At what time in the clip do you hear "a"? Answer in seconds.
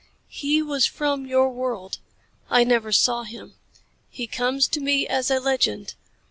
5.29-5.39